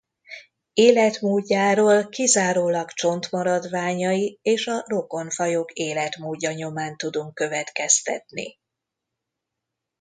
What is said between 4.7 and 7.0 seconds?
rokon fajok életmódja nyomán